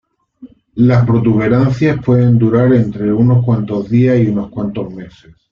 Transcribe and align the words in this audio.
Las 0.77 1.05
protuberancias 1.05 2.03
pueden 2.03 2.39
durar 2.39 2.73
entre 2.73 3.13
unos 3.13 3.45
cuantos 3.45 3.87
días 3.87 4.17
y 4.19 4.29
unos 4.29 4.49
cuantos 4.49 4.91
meses. 4.91 5.35